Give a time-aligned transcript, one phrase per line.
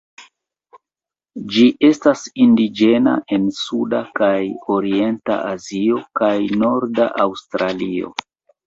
[1.55, 4.33] Ĝi estas indiĝena en suda kaj
[4.79, 8.17] orienta Azio kaj norda Aŭstralio.